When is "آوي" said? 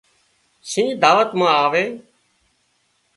1.63-1.85